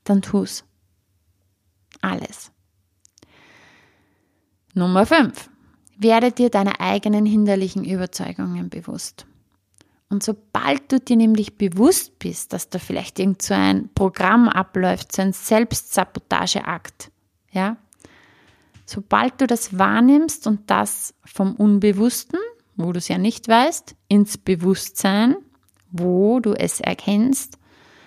[0.05, 0.65] dann tu's.
[2.01, 2.53] Alles.
[4.75, 5.51] Nummer 5.
[5.99, 9.27] Werde dir deine eigenen hinderlichen Überzeugungen bewusst.
[10.09, 15.13] Und sobald du dir nämlich bewusst bist, dass da vielleicht irgend so ein Programm abläuft,
[15.13, 17.11] so ein Selbstsabotageakt,
[17.51, 17.77] ja,
[18.89, 22.39] sobald du das wahrnimmst und das vom Unbewussten,
[22.75, 25.37] wo du es ja nicht weißt, ins Bewusstsein,
[25.91, 27.59] wo du es erkennst,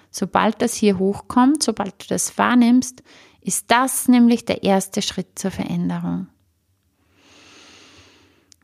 [0.09, 3.03] sobald das hier hochkommt, sobald du das wahrnimmst,
[3.41, 6.27] ist das nämlich der erste Schritt zur Veränderung.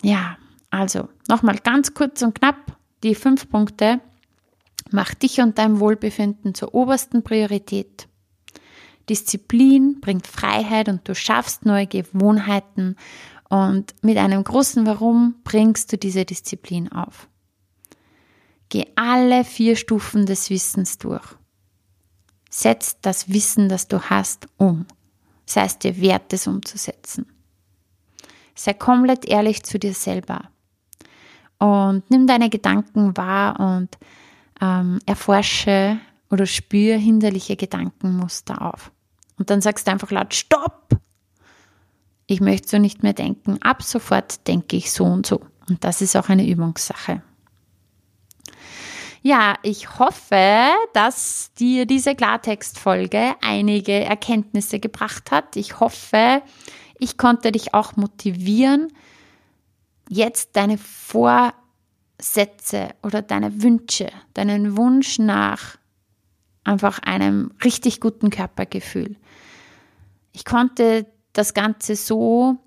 [0.02, 0.38] Ja,
[0.72, 4.02] also nochmal ganz kurz und knapp die fünf Punkte.
[4.90, 8.08] Mach dich und dein Wohlbefinden zur obersten Priorität.
[9.10, 12.96] Disziplin bringt Freiheit und du schaffst neue Gewohnheiten
[13.50, 17.30] und mit einem großen Warum bringst du diese Disziplin auf.
[18.70, 21.24] Geh alle vier Stufen des Wissens durch.
[22.50, 24.86] Setz das Wissen, das du hast, um.
[25.46, 27.26] Sei es dir wert, es umzusetzen.
[28.56, 30.50] Sei komplett ehrlich zu dir selber.
[31.60, 33.98] Und nimm deine Gedanken wahr und
[34.60, 36.00] ähm, erforsche
[36.30, 38.92] oder spüre hinderliche Gedankenmuster auf.
[39.38, 40.98] Und dann sagst du einfach laut, stopp!
[42.26, 43.62] Ich möchte so nicht mehr denken.
[43.62, 45.42] Ab sofort denke ich so und so.
[45.70, 47.22] Und das ist auch eine Übungssache.
[49.22, 55.56] Ja, ich hoffe, dass dir diese Klartextfolge einige Erkenntnisse gebracht hat.
[55.56, 56.42] Ich hoffe,
[57.00, 58.94] ich konnte dich auch motivieren,
[60.10, 61.52] jetzt deine Vorsätze
[63.04, 65.78] oder deine Wünsche, deinen Wunsch nach
[66.64, 69.16] einfach einem richtig guten Körpergefühl.
[70.38, 72.58] Ich konnte das Ganze so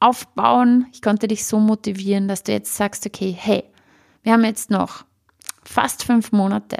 [0.00, 3.62] aufbauen, ich konnte dich so motivieren, dass du jetzt sagst, okay, hey,
[4.24, 5.04] wir haben jetzt noch
[5.62, 6.78] fast fünf Monate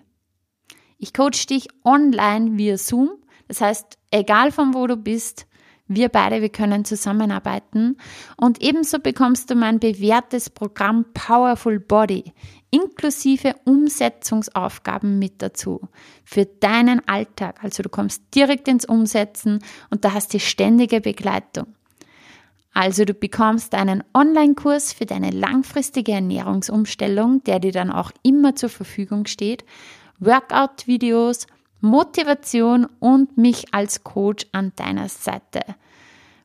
[0.98, 3.10] Ich coach dich online via Zoom.
[3.48, 5.46] Das heißt, egal von wo du bist,
[5.88, 7.96] wir beide, wir können zusammenarbeiten.
[8.36, 12.32] Und ebenso bekommst du mein bewährtes Programm Powerful Body
[12.70, 15.88] inklusive Umsetzungsaufgaben mit dazu
[16.24, 17.62] für deinen Alltag.
[17.62, 21.68] Also du kommst direkt ins Umsetzen und da hast du ständige Begleitung.
[22.74, 28.68] Also du bekommst einen Online-Kurs für deine langfristige Ernährungsumstellung, der dir dann auch immer zur
[28.68, 29.64] Verfügung steht,
[30.18, 31.46] Workout-Videos,
[31.80, 35.60] Motivation und mich als Coach an deiner Seite,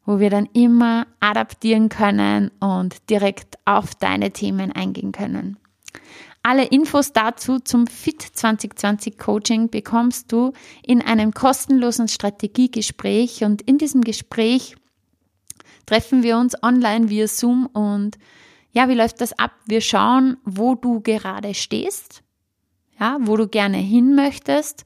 [0.06, 5.58] wo wir dann immer adaptieren können und direkt auf deine Themen eingehen können.
[6.44, 10.54] Alle Infos dazu zum Fit 2020 Coaching bekommst du
[10.84, 14.76] in einem kostenlosen Strategiegespräch und in diesem Gespräch
[15.86, 18.18] treffen wir uns online via Zoom und
[18.72, 19.52] ja, wie läuft das ab?
[19.66, 22.24] Wir schauen, wo du gerade stehst,
[23.00, 24.86] ja, wo du gerne hin möchtest,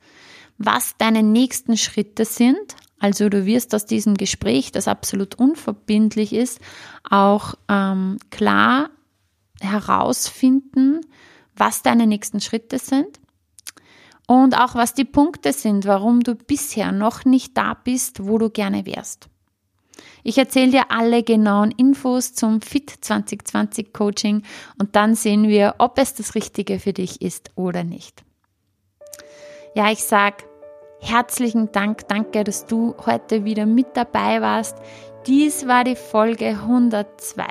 [0.57, 6.59] was deine nächsten Schritte sind, Also du wirst aus diesem Gespräch, das absolut unverbindlich ist,
[7.07, 8.89] auch ähm, klar
[9.61, 11.01] herausfinden,
[11.55, 13.19] was deine nächsten Schritte sind
[14.27, 18.49] und auch was die Punkte sind, warum du bisher noch nicht da bist, wo du
[18.49, 19.27] gerne wärst.
[20.23, 24.41] Ich erzähle dir alle genauen Infos zum Fit 2020 Coaching
[24.79, 28.24] und dann sehen wir, ob es das Richtige für dich ist oder nicht.
[29.76, 30.36] Ja, ich sag
[31.01, 34.78] herzlichen Dank, danke, dass du heute wieder mit dabei warst.
[35.28, 37.43] Dies war die Folge 102.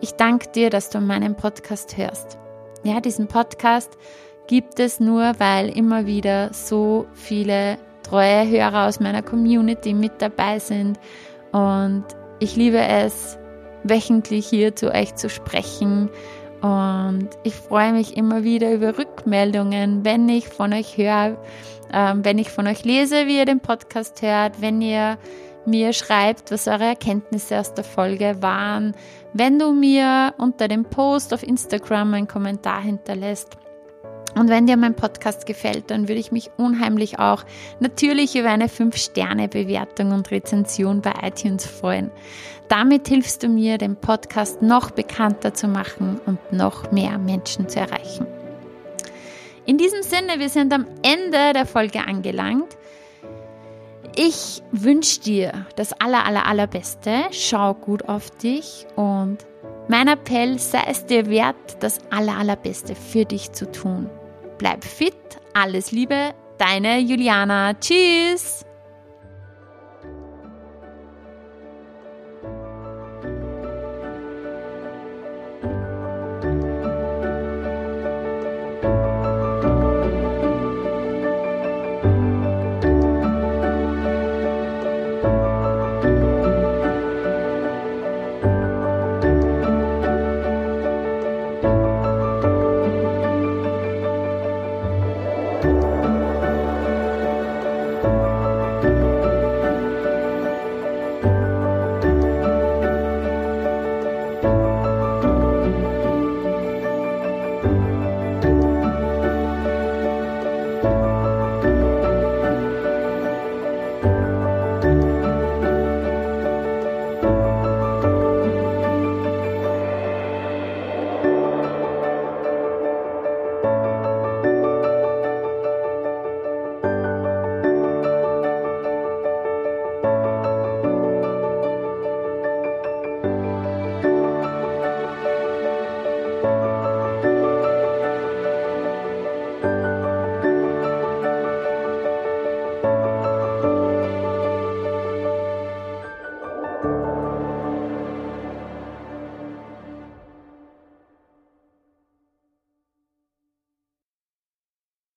[0.00, 2.38] Ich danke dir, dass du meinen Podcast hörst.
[2.84, 3.98] Ja, diesen Podcast
[4.46, 10.60] gibt es nur, weil immer wieder so viele treue Hörer aus meiner Community mit dabei
[10.60, 11.00] sind.
[11.50, 12.04] Und
[12.38, 13.36] ich liebe es,
[13.82, 16.08] wöchentlich hier zu euch zu sprechen.
[16.60, 21.36] Und ich freue mich immer wieder über Rückmeldungen, wenn ich von euch höre,
[21.92, 25.18] ähm, wenn ich von euch lese, wie ihr den Podcast hört, wenn ihr
[25.66, 28.94] mir schreibt, was eure Erkenntnisse aus der Folge waren,
[29.34, 33.56] wenn du mir unter dem Post auf Instagram einen Kommentar hinterlässt.
[34.34, 37.44] Und wenn dir mein Podcast gefällt, dann würde ich mich unheimlich auch
[37.80, 42.10] natürlich über eine 5-Sterne-Bewertung und Rezension bei iTunes freuen.
[42.68, 47.80] Damit hilfst du mir, den Podcast noch bekannter zu machen und noch mehr Menschen zu
[47.80, 48.26] erreichen.
[49.64, 52.76] In diesem Sinne, wir sind am Ende der Folge angelangt.
[54.16, 57.24] Ich wünsche dir das aller, aller, allerbeste.
[57.30, 59.38] Schau gut auf dich und
[59.88, 64.10] mein Appell sei es dir wert, das aller, allerbeste für dich zu tun.
[64.58, 65.14] Bleib fit,
[65.54, 67.74] alles Liebe, deine Juliana.
[67.74, 68.67] Tschüss!